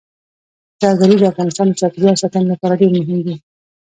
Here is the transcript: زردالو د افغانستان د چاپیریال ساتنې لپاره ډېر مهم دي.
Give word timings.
زردالو 0.81 1.15
د 1.19 1.23
افغانستان 1.31 1.65
د 1.67 1.73
چاپیریال 1.79 2.15
ساتنې 2.23 2.47
لپاره 2.53 2.77
ډېر 2.79 2.91
مهم 2.97 3.19
دي. 3.25 3.35